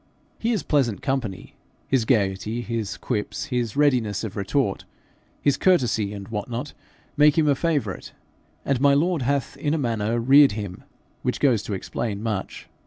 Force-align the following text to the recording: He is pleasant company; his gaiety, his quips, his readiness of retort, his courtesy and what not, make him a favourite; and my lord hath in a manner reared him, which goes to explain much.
He 0.39 0.51
is 0.51 0.63
pleasant 0.63 1.03
company; 1.03 1.53
his 1.87 2.05
gaiety, 2.05 2.61
his 2.63 2.97
quips, 2.97 3.45
his 3.53 3.75
readiness 3.77 4.23
of 4.23 4.35
retort, 4.35 4.83
his 5.43 5.57
courtesy 5.57 6.11
and 6.11 6.27
what 6.29 6.49
not, 6.49 6.73
make 7.15 7.37
him 7.37 7.47
a 7.47 7.53
favourite; 7.53 8.11
and 8.65 8.81
my 8.81 8.95
lord 8.95 9.21
hath 9.21 9.55
in 9.57 9.75
a 9.75 9.77
manner 9.77 10.19
reared 10.19 10.53
him, 10.53 10.85
which 11.21 11.39
goes 11.39 11.61
to 11.61 11.73
explain 11.75 12.23
much. 12.23 12.67